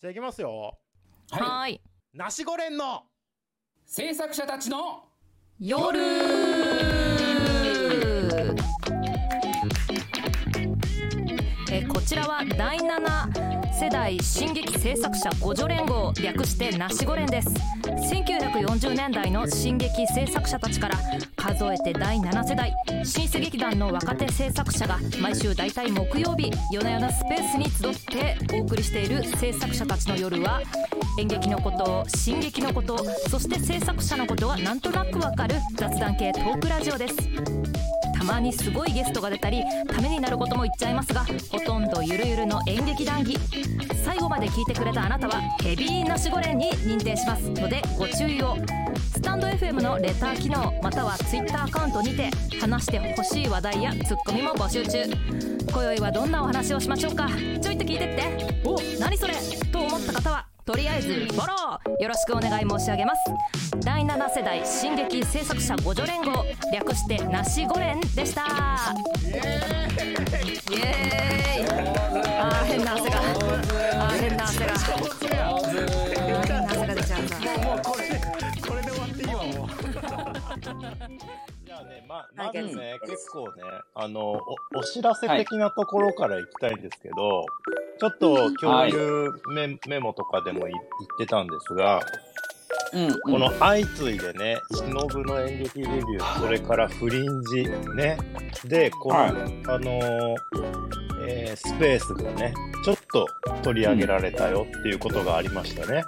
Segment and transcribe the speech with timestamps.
[0.00, 0.78] じゃあいきますよ。
[1.32, 1.80] はい。
[2.14, 3.02] ナシゴレンの。
[3.84, 5.08] 制作者たちの。
[5.58, 7.07] 夜
[11.70, 17.48] えこちらは第7世代進撃制作者互助連合略してナシゴ連です。
[18.10, 20.98] 1940年代の進撃制作者たちから
[21.36, 30.62] 数えて第7世代新世劇団の若手制作者が毎週大体木曜日夜な夜なスペースに集ってお送りしている制作者たちの夜は
[31.18, 37.97] 演劇のこと進撃のことそして制作者のことがなんとなくわかる雑談系トークラジオです。
[38.18, 43.38] たまにすごいゲストが出たりためになることも言っちゃいますがほとんどゆるゆるの演劇談義
[44.04, 47.48] 最後まで聞いてくれたあなたはヘビーなしごれんに認定します。
[47.50, 48.56] のでご注意を。
[49.12, 55.04] スタンド FM のレター機能または Twitter アカウントにて話してほしい話題やツッコミも募集中。
[55.70, 57.28] 今宵はどんなお話をしましょうか。
[57.60, 58.62] ちょいと聞いてって。
[58.64, 58.80] お。
[59.00, 59.34] 何それ。
[59.70, 63.22] と思った方はとりあえずフォローよろしくお願い申し上げます。
[63.80, 68.42] 第7世代進撃制作者互助連合略してなしご連でした。
[69.24, 69.32] イ
[70.76, 71.66] エーイ。
[72.38, 73.16] あー変な汗が。
[73.18, 83.62] あー変な汗がゃあねままずね結構ね
[83.94, 87.44] あのおお知らせ的なところからいきたいんですけど、
[87.98, 90.82] ちょっと共有メ,、メモとかでもい言っ
[91.18, 92.00] てたんですが、
[92.92, 98.16] うんこの相次いでね、忍の演劇レビュー、それからフリンジね、
[98.64, 99.30] で、この、はい。
[99.30, 99.34] あ
[99.78, 100.36] のー
[101.28, 103.26] えースペースがね、ちょっと
[103.62, 106.04] 取り上げられたよっていうことがありましたね。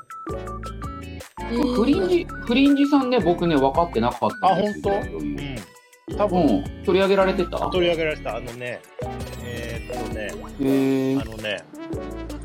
[1.50, 4.94] フリンジフリンジさんね僕ね分かってなかったんですよ。
[4.94, 5.50] あ本うんうん。
[6.20, 7.58] 多分、うん取り上げられてた？
[7.70, 8.80] 取り上げられた、あのね、
[9.42, 11.64] えーっとね、へえあのね、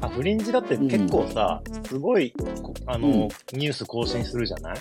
[0.01, 2.31] あ、フリンジだって結構さ、すごい、
[2.61, 3.13] こあの、うん。
[3.57, 4.77] ニュース更新するじゃない？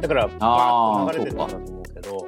[0.00, 2.21] だから、あーバーッと流れてたんだと思うけど、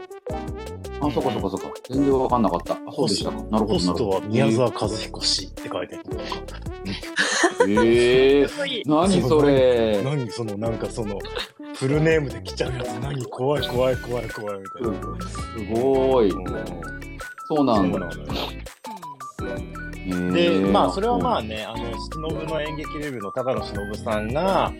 [1.06, 2.74] あそこそこそこ全然分かんなかった。
[2.74, 3.36] あそうでしたか。
[3.36, 4.26] なるほホストどなるほど。
[4.26, 6.02] は宮沢和彦氏って書いてあ
[7.66, 7.72] る。
[7.72, 8.46] へえ
[8.86, 10.02] 何それ。
[10.02, 11.18] 何そのなんかその
[11.74, 12.88] フルネームで来ちゃうやつ。
[12.94, 15.20] 何怖い怖い怖い怖いみたいな。
[15.30, 16.30] すごい。
[16.30, 16.44] うん。
[17.48, 17.98] そうなんだ。
[20.32, 24.72] で、まあそれはまあね、あの、忍の演劇レビューの高野忍さんが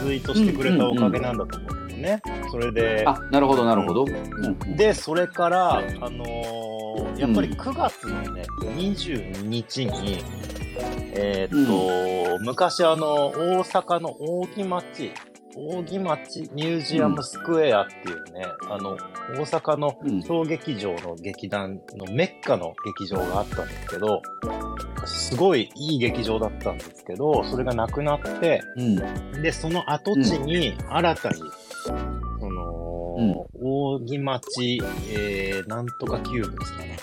[0.00, 2.20] ツイートしてくれたおかげなんだと思うね。
[2.50, 4.04] それで、あなるほどなるほど。
[4.04, 4.76] うん。
[4.76, 6.72] で、それから、あのー
[7.16, 10.22] やっぱり9月のね、22日に、
[11.14, 15.10] えーっと、昔あの、大阪の扇町、
[15.54, 18.96] 扇町ミュージアムスクエアっていうね、あの、
[19.36, 20.22] 大阪のうん。
[20.22, 24.22] 小劇場の劇団のメッカの劇場があったんですけど、
[25.04, 29.42] すごいいい劇場だったんですけど、それがなくなって、うん。
[29.42, 31.42] で、その跡地に新たに、
[31.82, 33.46] その、
[33.96, 36.96] 扇町、えー、なんとかキューブですかね。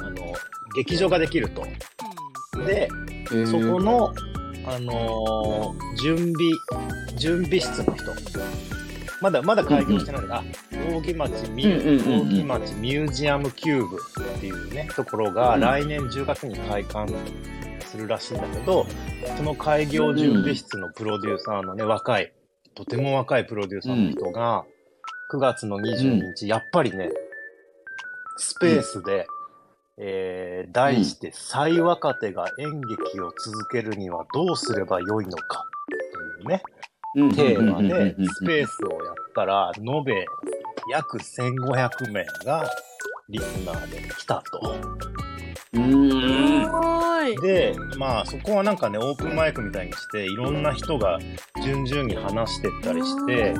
[0.00, 0.34] あの、
[0.76, 1.62] 劇場ができると。
[2.66, 4.12] で、へーそこの、
[4.66, 6.34] あのー準備、
[7.16, 8.12] 準備室の人。
[9.20, 10.44] まだ、まだ開業してないのが、
[10.96, 17.12] 扇町ミュうんうんうんうん扇町ミュージアムキューブっていうね、ところがうん来年10月に開館
[17.80, 18.86] するらしいんだけど、
[19.36, 22.32] その開業準備室のプロデューサーのね、若い、
[22.74, 24.64] とても若いプロデューサーの人が、
[25.32, 27.10] 9月の22日、やっぱりね、
[28.36, 29.26] スペースで、
[29.96, 35.64] えー、題して、最若手が演劇を続けるにはどうすればよいのか、
[36.12, 36.62] というね、
[37.16, 37.34] うん。
[37.34, 40.26] テーマでスペースをやったら、延べ
[40.90, 42.68] 約1500名が
[43.28, 44.76] リスナーで来たと。
[45.74, 46.43] うーん
[47.32, 47.48] ごい。
[47.48, 51.18] で、まあそこはなんかね、オープンマイクみたいにして、いろんな人が
[51.62, 53.54] 順々に話してったりして、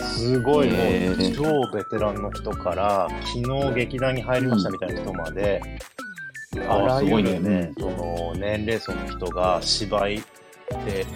[0.00, 1.42] すごいもへうー超
[1.76, 5.60] ベテランの人から、昨日劇団に入りましたみたいな人まで、
[6.68, 10.16] あらゆるね、その年齢層の人が芝居
[10.84, 11.06] で、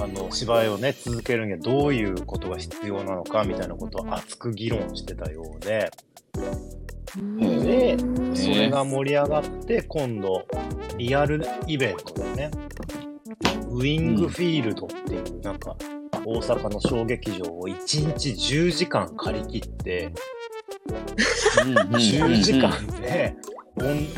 [0.00, 5.90] あの、芝居をね、続けるにはどういうことが必要なのかみたいなことを熱く議論してたようで、
[7.16, 7.96] で、
[8.34, 10.46] それが盛り上がって、今度、
[10.96, 12.50] リアルイベントでね、
[13.68, 15.76] ウィングフィールドっていう、なんか、
[16.24, 17.74] 大阪の小劇場を1
[18.16, 20.12] 日10時間借り切って、
[21.64, 22.70] 10時間
[23.00, 23.34] で
[23.76, 24.08] オン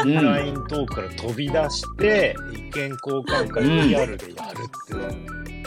[0.00, 4.94] オンライントークから飛び出して、意見交換会リアルでやるって。
[4.94, 5.62] いう。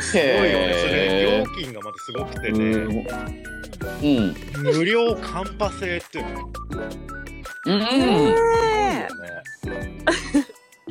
[0.00, 0.74] すごいよね。
[0.80, 3.06] それ、料金がまたすごくてね、
[4.02, 6.50] うん無料カンパ制っていうの。
[7.66, 9.06] うんね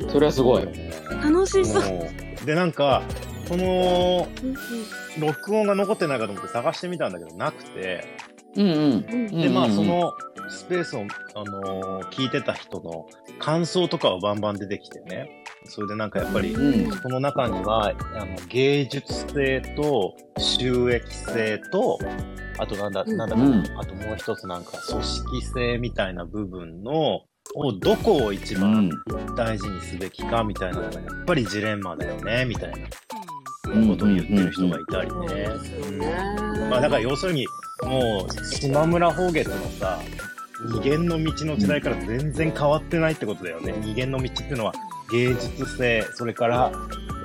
[0.08, 0.68] それはすごい。
[1.22, 2.46] 楽しそう。
[2.46, 3.02] で、なんか、
[3.48, 4.56] この、うん
[5.18, 8.06] 録音が残ってないかと思って探してみたんだけど、なくて、
[8.56, 9.06] うんうん。
[9.10, 10.12] うんで、まあ、その
[10.48, 11.00] スペースを、
[11.34, 13.06] あのー聞いてた人の
[13.38, 15.39] 感想とかはバンバン出てきてね。
[15.66, 21.98] それでなんかやっぱり、うんこの中には、あの、芸術性と収益性と、
[22.58, 27.22] あとなんだ、うんなんだかな、うんあともう一つなんか組織性みたいな部分の、
[27.56, 28.90] をどこを一う番ん。
[29.36, 32.78] 大事にすべきかみたいなのがやっぱりジレンマだよね、みたいな
[33.72, 35.48] うんことを言ってる人がいたりね。
[36.70, 37.46] まあだから要するに、
[37.84, 40.00] もう、島村宝月のさ、
[40.72, 43.72] 二元の道の時代から全然変わってないってことだよね。
[43.80, 44.72] 二元の道っていうのは
[45.10, 46.72] 芸術性、それから、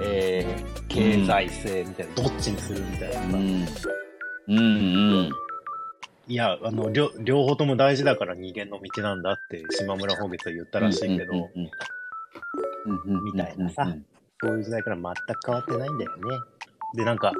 [0.02, 3.20] えー、経済性みたいな、どっちにするみたいなさ。
[3.28, 3.68] うん。
[4.48, 4.62] うんう
[5.24, 5.32] ん。
[6.28, 11.48] いや、あの、両両方とも大事だから二元の道なんだって島村宝月は言ったらしいけど、うんうん
[13.16, 14.06] うんみたいなさうん
[14.44, 15.16] そういう時代から全く
[15.46, 16.22] 変わってないんだよね。
[16.96, 17.32] で、なんか、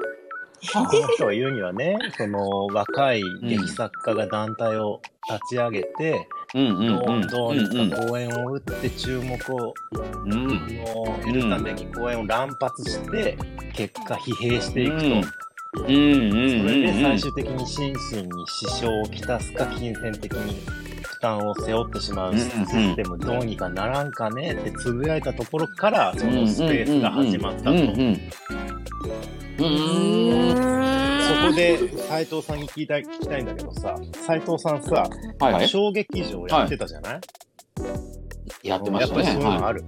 [0.72, 6.26] この人が言うにはね、その若い劇作家が団体を立ち上げて、
[6.56, 9.74] どうんうどうにか公演を打って注目を
[11.22, 13.36] 得るために公演を乱発して、
[13.74, 15.04] 結果疲弊していくと。
[15.04, 15.14] うん。
[15.14, 15.20] うん
[16.32, 20.58] うんそれで最うん終的に心身に支障をきたすか、金銭的に
[21.02, 22.34] 負担を背負ってしまう。
[22.34, 27.70] システムどうにかならんかねってつぶやいたところから、そのスペースが始まったと。
[31.48, 33.96] こで斉藤さんに聞きたい聞きたいんだけどさ、
[34.26, 35.08] 斉藤さんさ、
[35.38, 35.68] はいはい。
[35.68, 37.20] 小劇場やってたじゃない、
[38.62, 39.24] やってましたね。
[39.24, 39.84] やっぱりそういうのはいある。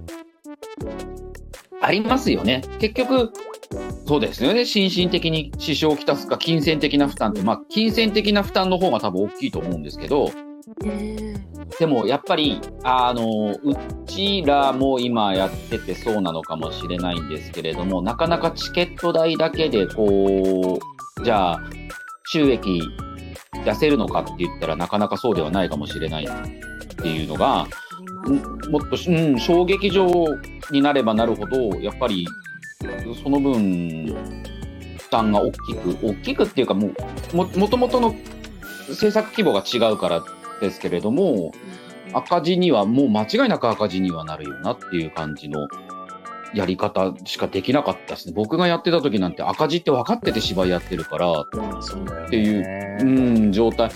[1.81, 2.61] ありますよね。
[2.79, 3.31] 結局、
[4.05, 4.65] そうですよね。
[4.65, 10.31] 心身的に支障をきたすか、金銭的な負担って、まあ、金銭的な負担の方が多分大きいと思うんですけど、
[10.85, 11.35] え
[11.79, 21.61] でもやっぱり、あの、うちらも今やっててそうなのかもしれないんですけれども、なかなかチケット代だけで、こう、じゃあ、
[22.31, 22.81] 収益
[23.65, 26.27] 出せるのかって言ったらなかなかそうではないかもしれないっ
[26.95, 27.67] ていうのが、
[28.27, 30.25] んもっとし、うん、小劇場
[30.71, 32.27] になればなるほど、やっぱり、
[33.23, 34.15] その分、
[34.97, 36.91] 負担が大きく、大きくっていうかも
[37.33, 38.15] う、も、もともとの
[38.93, 40.23] 制作規模が違うから
[40.61, 41.51] ですけれども、
[42.13, 45.67] 赤字には、もう間違いなく赤字にはなるよなっていう感じの
[46.53, 48.33] やり方しかできなかったですね。
[48.35, 51.31] 僕がやってた時なんて赤字って分かってて芝居やってるから。
[51.41, 53.91] っていううん、状態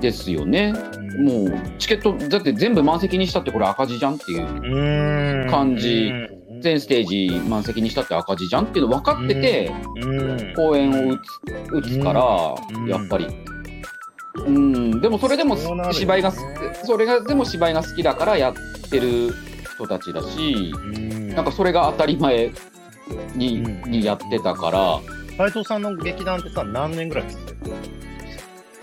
[0.00, 0.74] ですよね。
[0.92, 4.46] うんもう、チケット、だって全部満席にしたってこれ赤字じゃんっていう。
[4.46, 13.26] うん感じうん全ステージ満席にしたって赤字じゃんっていうの分かってて、うん公演を打つ打つから、うんやっぱり。
[14.46, 15.56] うん、でもそれでも
[15.92, 16.32] 芝居が、
[16.84, 18.54] それが、でも芝居が好きだからやっ
[18.88, 19.34] てる
[19.78, 21.28] 人たちだし、うん。
[21.34, 22.50] なんかそれが当たり前
[23.36, 23.90] に,、うん。
[23.90, 25.00] にやってたから、
[25.36, 27.98] 斉藤さんの劇団ってさ、何年ぐらい続いて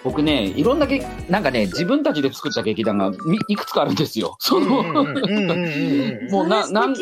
[0.06, 4.38] 僕ね、いろんな劇、なんかね、自分たちで作った劇団がみいくつかあるんですよ。
[4.40, 6.96] その、もうな、なん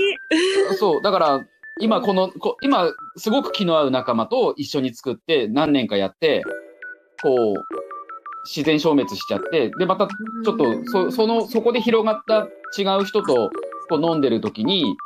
[0.79, 1.41] そう、だから、
[1.79, 6.43] 今この、こ今、すごく気の合う仲間と一緒に作って、何年かやって、
[7.21, 7.55] こう、
[8.45, 12.47] 自然消滅しちゃって、で、また、ちょっと、そ、その、そこで広がった
[12.79, 13.49] 違う人と、
[13.87, 14.97] こう飲んでる時に、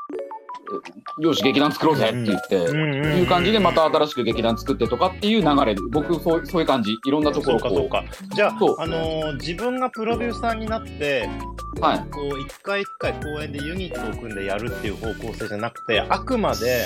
[1.20, 6.92] よし、劇団作ろうぜって言って、うんうんうんいう感じで、また新しく劇団作ってとかっていう流れで、僕、そう、そういう感じ。
[7.06, 8.04] いろんなところそうか、そうか。
[8.36, 11.30] じゃあそう、あのー自分がプロデューサーになって、
[11.78, 12.00] う、はい。
[12.12, 16.86] こう、一回一回公演でユニットを組んでやるっていう方向性じゃなくて、あくまで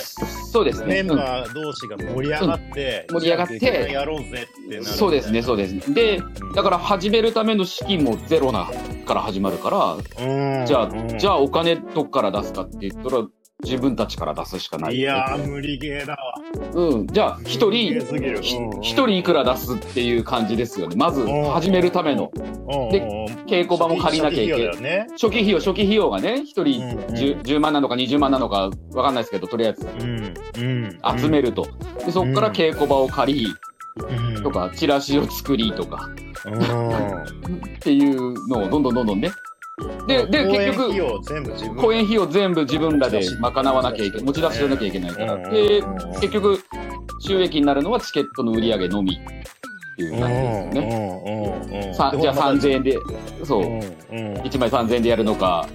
[0.51, 0.87] そうですね。
[0.87, 4.85] メンバー同士が盛り上がって、うん盛り上がってやろうぜってなる。
[4.85, 5.93] そうですね、そうです。
[5.93, 8.69] で、うんだから始めるための資金もゼロな
[9.05, 13.23] から始まるから、うんじゃあ、うんじゃあお金どっから出すかって言ったら、
[13.63, 14.95] 自分たちから出すしかない。
[14.95, 16.33] いやー、無理ゲーだわ。
[16.73, 17.07] うん。
[17.07, 17.99] じゃあ、一人、
[18.81, 20.95] 一人いくら出すっていう感じですよね。
[20.95, 22.31] まず、うん始めるための。
[22.91, 23.01] で
[23.47, 24.81] 稽古場も借りなきゃいけない。
[24.81, 25.07] ない。
[25.11, 30.33] 初期費用、初期費用がね、一人うんうん 10, 10万なのか20万なのかわかんないですけど、とりあえずうん。
[30.57, 31.19] うん。
[31.19, 31.67] 集めると。
[32.05, 33.47] で、そこから稽古場を借り、
[34.35, 34.51] うんと。
[34.51, 36.09] か、チラシを作りとか、
[36.45, 36.61] うん。
[37.75, 39.31] っていうのをどんどんどんどんね。
[40.07, 44.25] で、で、結局、公演費用全部自分らで賄わなきゃいけない。
[44.25, 45.33] 持ち出ししなきゃいけないから。
[45.35, 45.81] うんで
[46.19, 46.59] 結局、
[47.19, 51.67] 収益になるのはチケットの売り上げのみっていう感じですよね。
[51.67, 52.97] ねさじゃあ3000円で、
[53.43, 53.81] そう、うんうん
[54.41, 55.67] 1枚3000円でやるのか、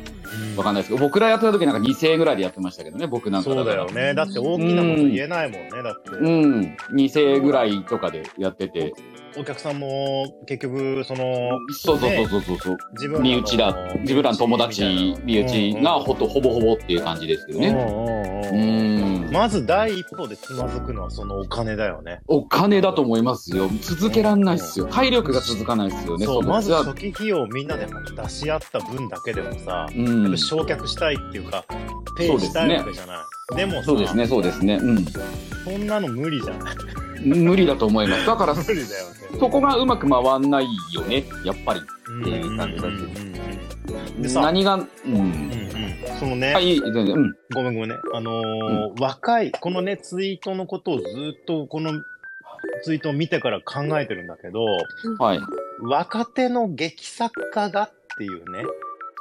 [0.57, 4.15] わかんないですけど、僕らやってた時なんか2000円ぐらいでやってましたけどね、僕なんかそうだよね。
[4.15, 5.71] だって大きなこと言えないもんね。
[5.83, 8.95] だって、うん、2000円ぐらいとかでやってて、
[9.39, 19.27] お客さんも結局、その、そうそうそうそうそう、自分身内だ、自分らの友達、身内がほとほぼほぼっていう感じですけどね。
[19.33, 22.21] まず第一歩でつまずくのはそのお金だよね。
[22.27, 23.69] お金だと思いますよ。
[23.83, 24.87] 続けらんないっすよ。
[24.87, 26.25] 体力が続かないっすよね。
[26.25, 31.65] そう、のまず初期費用をみんなで出し合った分だけでもさ、うんやっぱ焼却したいっていうか、
[32.17, 33.36] ペイしたいわけじゃない。
[33.55, 34.75] でもさそうですね、そうですね。
[34.75, 35.05] うん。
[35.05, 36.77] そんなの無理じゃない
[37.25, 38.27] 無理だと思います。
[38.27, 38.89] だから、無理だよね。
[39.39, 41.81] そこがうまく回んないよね、やっぱり。
[41.81, 44.87] うんっていう感じだ何が、うん。
[45.15, 47.37] うんうん、そのね、はい、全然、うん。
[47.55, 47.97] ごめんごめんね。
[48.15, 51.05] あのー若い、このね、ツイートのことをず
[51.41, 51.93] っと、この
[52.83, 54.65] ツイートを見てから考えてるんだけど、
[55.19, 55.41] はい。
[55.83, 58.65] 若手の劇作家がっていうね、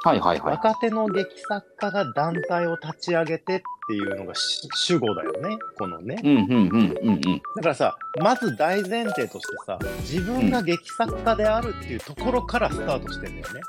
[0.06, 0.52] はいはいはい。
[0.52, 6.16] 若手の劇作家が団体を立ち上げてっていうのがし主語だよね、このね。
[6.22, 7.22] うんうんうんうんうん。
[7.56, 13.60] だからさ、まず大前提としてさ、自分が劇作家であるっていうところからスタートしてんだよね。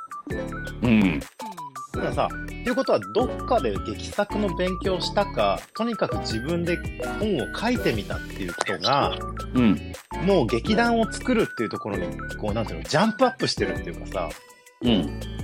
[0.84, 1.20] うん。
[1.20, 1.26] だ
[2.02, 6.78] からさ、っていうことはどっかで劇作の勉強したか、とにかく自分で
[7.20, 9.18] 本を書いてみたっていう人が、
[9.56, 9.94] うん。
[10.24, 14.30] もう劇団を作るっていうところに、こうなんていうの、ジャンプアップしてるっていうかさ、
[14.84, 15.37] うん。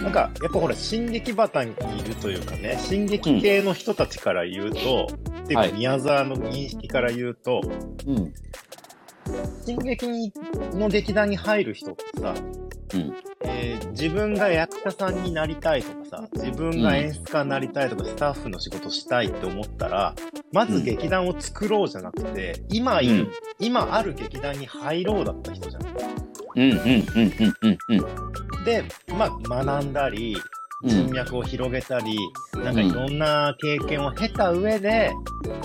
[0.00, 5.08] なんか、やっぱほら、進撃旗にいるというかね、進撃系の人たちから言うと、
[5.44, 7.60] っていうかはい宮沢の認識から言うと、
[8.06, 8.32] うん。
[9.64, 10.32] 進撃
[10.74, 12.34] の劇団に入る人ってさ、
[12.94, 20.14] うんえー自分が役者さんになりたいとかさ、自分が演出家になりたいとか、スタッフの仕事したいって思ったら、
[20.52, 25.82] まず劇団を作ろうじゃなくて、今いる、うん今ある劇団に入ろうだった人じゃん。
[26.56, 28.51] うんうんうんうんうんうん。
[28.64, 28.84] で、
[29.16, 30.36] まあ、学んだり、
[30.84, 32.18] 人脈を広げたり、
[32.54, 35.12] なんかいろんな経験を経た上で、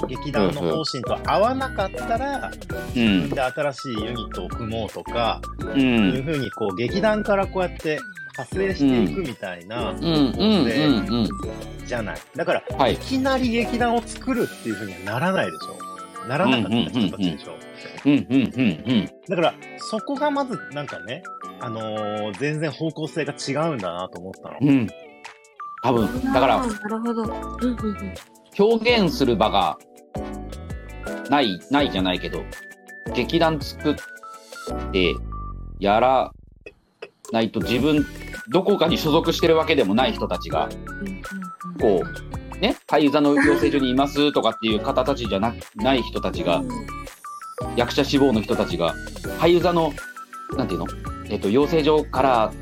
[0.07, 2.51] 劇団の方針と合わなかったら、
[2.95, 3.29] うん。
[3.29, 5.63] で新しいユニットを組もうとか、う。
[5.63, 7.99] そうんいうふうにこう劇団からこうやって
[8.37, 11.29] 派生していくみたいな、うんうんうん
[11.87, 12.17] じゃない。
[12.35, 12.77] だから、うん。
[12.77, 12.97] はいい。
[12.97, 16.27] きなり劇団を作るっていうふうにはならないでしょ。
[16.27, 17.55] ならなかった人たちでしょ。
[18.05, 19.09] うんうんうんうん。
[19.29, 21.23] だから、そこがまずなんかね、
[21.59, 24.57] あのー全然方向性が違うんだなと思ったの。
[24.61, 24.87] うん。
[25.83, 27.23] 多分、だからなるほど。
[27.23, 28.13] うんうんうん。
[28.59, 29.77] 表現する場が
[31.29, 32.43] ない、ないじゃないけど、
[33.13, 33.95] 劇団作っ
[34.91, 35.13] て
[35.79, 36.31] やら
[37.31, 38.05] ないと自分、
[38.49, 40.69] どこかに所属してるわけでもない人たちが、
[41.79, 42.03] こ
[42.55, 46.63] う、ね、俳優座の養成所にいますとかっていう方たちじゃなない人たちが、
[47.75, 48.95] 役者志望の人たちが、
[49.39, 49.93] 俳優座の、
[50.57, 50.85] なんていうの？
[51.29, 52.53] えっと、養成所から、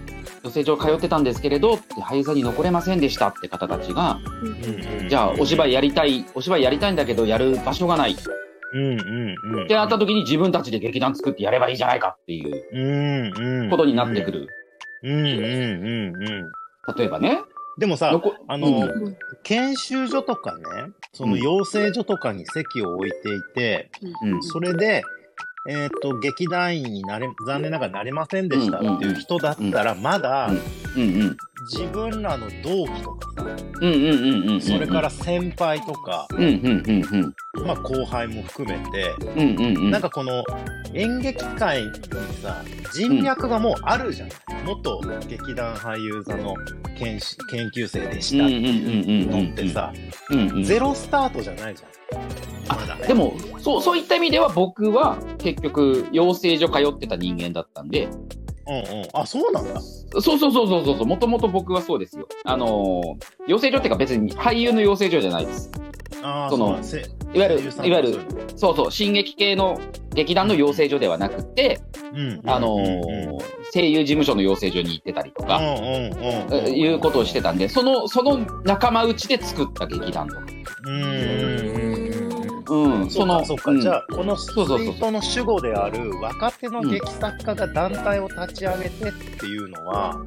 [0.44, 8.12] 養成所通ってたんですけれど、俳優座に残れませんでしたって方たちが、うんじゃあ、お芝居やりたい、お芝居やりたいんだけど、やる場所がない。
[8.12, 8.16] っ
[8.74, 9.68] うんうんうん。
[9.68, 13.70] てなった時に自分たちで劇団作ってやればいいじゃないかっていううんうん。
[13.70, 14.48] ことになってくる。
[15.04, 16.30] うんうんうんう
[16.92, 16.96] ん。
[16.98, 17.40] 例えばね。
[17.78, 20.64] でもさ、残あの、うんうん研修所とかね、
[21.14, 23.92] その養成所とかに席を置いていて、
[24.24, 25.04] うんそれで、
[25.68, 30.52] えっ、と、劇団員になれ、残念ながらなれませんでしたっていう人だったら、まだ。
[31.72, 33.56] 自分らの同期とかさ。
[34.62, 36.28] それから先輩とか。
[37.66, 39.16] まあ後輩も含めて。
[39.90, 40.44] なんかこの
[40.94, 41.92] 演劇界に
[42.42, 44.30] さ、人脈がもうあるじゃん。
[44.66, 46.54] 元劇団俳優座の
[46.98, 49.92] 研修研究生でしたっていうのってさ、
[50.64, 51.88] ゼロスタートじゃないじゃ
[52.52, 52.55] ん。
[52.68, 58.08] まだでもそうそういった意味では僕は結局養成所通ってた人間だったんで。
[58.68, 58.84] うんうん。
[59.14, 59.80] あ、そうなんだ。
[59.80, 61.06] そうそうそうそうそうそう。
[61.06, 62.28] もともと僕はそうですよ。
[62.46, 65.70] あのー養成所っていうか別に俳優の養成所じゃないです。
[66.24, 66.84] ああ、そのうなんだ。
[66.84, 66.98] せ
[67.34, 68.20] いわゆるいわゆる
[68.56, 69.80] そうそう進撃系の
[70.16, 71.80] 劇団の養成所ではなくて、
[72.16, 72.42] うん。
[72.50, 73.38] あのー
[73.74, 75.60] 声優事務所の養成所に行ってたりとか。
[75.62, 80.42] いうことをしてたんでそのその仲間内で作った劇団とか、
[80.88, 81.45] うん
[83.06, 83.40] うんうんうん。
[83.40, 83.72] うん、そうか、そうか。
[83.72, 90.20] んじゃあ、このツイそうそうそうートの主語である若手の劇作家が団体を立ち上げてっていうのは、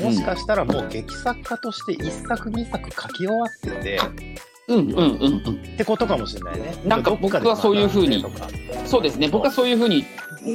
[0.00, 4.00] もしかしたらもう劇作家として一作二作書き終わってて、
[4.68, 6.74] うんうんうんうんってことかもしれないね。
[6.84, 10.04] なんか僕はそういう風にどっかで学んでとかそうですね僕はそういうふうに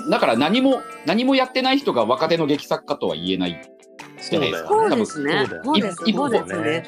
[0.09, 3.61] だから何も何もやってない人が若手の劇作家とは言えない
[4.17, 4.67] そうだよね。
[4.67, 5.47] そうですね。
[5.47, 6.03] 多分そうです。
[6.05, 6.83] 一そうですね。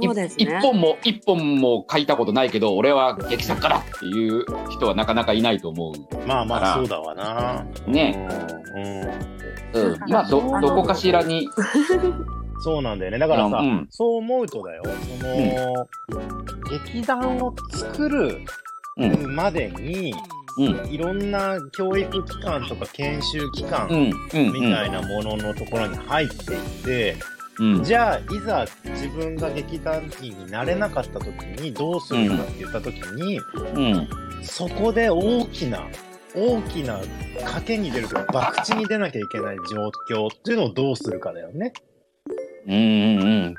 [0.00, 0.60] そうです一ね。
[0.60, 5.92] 本も一本も書いたことないけど俺は劇作家だっていう人はなかなかいないと思
[6.26, 7.64] まあまあ、そうだわな。
[7.86, 8.28] ね
[8.76, 8.82] うん。
[8.82, 11.48] うんう、うん、まあどどこかしらに
[12.62, 13.18] そうなんだよね。
[13.18, 15.88] だからさ、うんそう思うとだよ、その、
[16.70, 18.40] 劇団を作る
[18.98, 19.34] うん。
[19.34, 20.14] までに、
[20.58, 20.88] うん。
[20.88, 23.98] いろんな教育機関とか研修機関うん。
[23.98, 24.52] うん。
[24.52, 27.16] みたいなもののところに入っていって、
[27.62, 27.84] うん。
[27.84, 31.28] じゃあ、いざ自分が劇団員になれなかった時
[31.60, 34.08] にどうするかって言った時に、うん。
[34.42, 35.86] そこで大きな、
[36.34, 36.98] 大きな
[37.38, 41.72] 賭けに出るとか、博打に出なきゃいけない状況っていうのをどうするかだよね。
[42.66, 42.74] うん。
[42.74, 43.54] うん。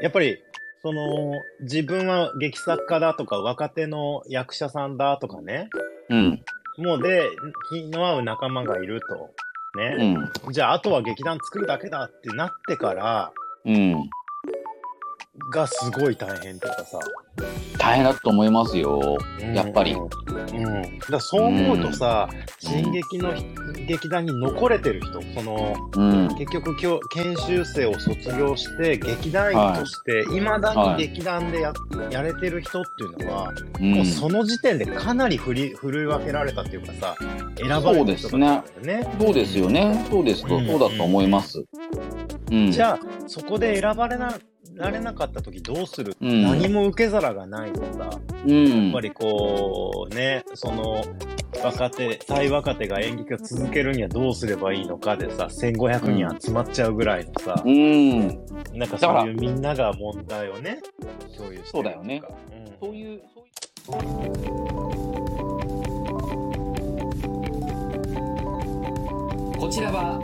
[0.00, 0.38] やっぱり、
[0.82, 5.68] その、自分は劇作家だとか、若手の役者さんだとかね、
[6.08, 6.42] うん。
[6.78, 7.28] もうで、
[7.72, 9.30] 気の合う仲間がいると。
[9.74, 10.14] うね。
[10.14, 10.30] ん。
[10.52, 13.32] じゃあ、あとは劇団作るだけだってなってから、
[13.64, 14.10] うん。
[15.52, 16.98] がすごい大変というかさ。
[17.78, 19.18] 大変だと思いますよ。
[19.40, 20.02] うんやっぱりうん。
[20.02, 20.98] うん。
[20.98, 23.32] だからそう思うとさ、進撃の
[23.86, 26.20] 劇団に残れてる人、その、うん。
[26.36, 31.72] 結局今日研修生を卒業して劇団員としていまだに劇団でや,、
[32.10, 37.16] やれてる人っていうのは、うんもうその時点でかなり振り振るい分けられたっていうかさ
[37.56, 40.06] 選ばれた人たちだよねそうですよね。
[40.10, 41.64] そうですと、うんそうだと思います。
[42.50, 42.72] うん。
[42.72, 44.38] じゃあそこで選ばれな
[44.74, 46.42] られなかった時どうする、うん。
[46.42, 48.10] 何も受け皿がないとさ
[48.46, 48.84] うん。
[48.84, 51.02] やっぱりこうねその
[51.62, 58.28] 若手最若手が演劇を続けるにはどうすればいいのかでさ1500人集まっちゃうぐらいのさ、うん。
[58.72, 60.78] なんかそういうみんなが問題をね、
[61.36, 62.22] 共有してそうだよね。
[62.52, 62.66] うん。
[62.80, 63.22] そういう、
[63.84, 64.80] そういう。
[69.58, 70.20] こちらは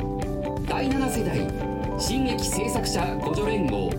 [0.69, 3.91] 第7世代新劇制作者互助連合。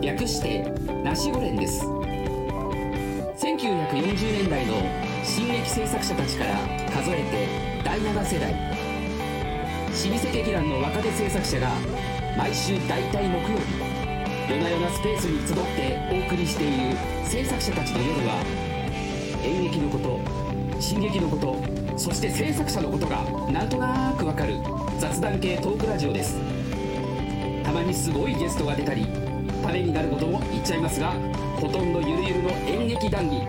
[0.00, 0.68] 略して
[1.04, 1.84] ナシゴ連です。
[1.84, 4.74] 1940年代の
[5.22, 6.54] 新劇制作者たちから
[6.90, 7.46] 数えて
[7.84, 8.52] 第7世代。
[8.52, 8.58] 老
[10.18, 11.70] 舗劇団の若手制作者が
[12.36, 13.78] 毎週大体木曜日
[14.50, 18.34] 夜な夜なスペースに集ってお送りしている制作者たちの夜は
[19.44, 20.18] 演劇のこと
[20.80, 21.62] 進撃のこと
[21.96, 24.56] そして制作者のことがなんとなくわかる
[24.98, 26.63] 雑談系トークラジオです。
[27.64, 29.06] たまにすごいゲストが出たり
[29.62, 31.12] ためになることも言っちゃいますが
[31.56, 33.42] ほとんどゆるゆるの演劇談義。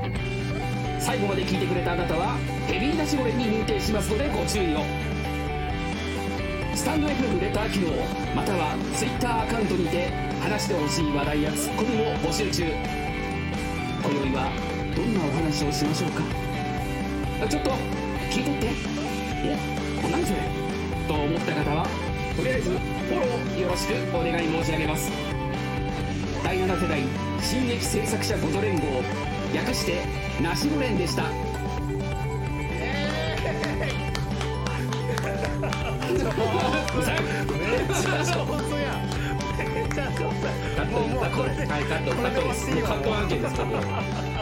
[0.99, 4.79] 最後まで聞いてくれたあなたはヘビーなしゴレに認定しますのでご注意を。
[6.73, 7.91] スタンド FM レター機能
[8.35, 10.09] または Twitter アカウントにて
[10.41, 12.63] 話してほしい話題やツッコミも募集中。
[12.63, 14.49] 今宵は
[14.95, 16.23] どんなお話をしましょうか。
[17.47, 17.71] ちょっと
[18.31, 18.69] 聞いとって。
[19.45, 19.57] え
[20.09, 20.39] 何それ
[21.07, 22.04] と思った方は
[22.35, 25.09] とりあえずフォローよろしくお願い申し上げます
[26.43, 27.01] 第7世代
[27.41, 29.01] 新劇制作者ごと連合
[29.53, 30.03] 略して
[30.41, 31.23] ナシゴ連でした
[36.05, 39.09] めっちゃ上手やん。
[39.73, 40.45] めっちゃ上手
[40.77, 40.87] やん。
[40.91, 44.34] もうもうこれではいカットカットですカット案件です